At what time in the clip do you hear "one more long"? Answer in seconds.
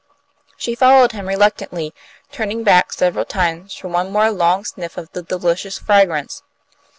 3.87-4.65